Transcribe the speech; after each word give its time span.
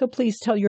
So 0.00 0.06
please 0.06 0.38
tell 0.38 0.54
your 0.54 0.58